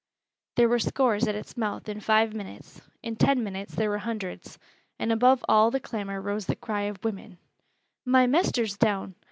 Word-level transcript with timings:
There 0.55 0.67
were 0.67 0.79
scores 0.79 1.27
at 1.27 1.35
its 1.35 1.55
mouth 1.55 1.87
in 1.87 1.99
five 1.99 2.33
minutes; 2.33 2.81
in 3.03 3.17
ten 3.17 3.43
minutes 3.43 3.75
there 3.75 3.91
were 3.91 3.99
hundreds, 3.99 4.57
and 4.97 5.11
above 5.11 5.45
all 5.47 5.69
the 5.69 5.79
clamor 5.79 6.19
rose 6.19 6.47
the 6.47 6.55
cry 6.55 6.85
of 6.89 7.03
women: 7.03 7.37
"My 8.03 8.25
mester's 8.25 8.77
down!" 8.77 9.13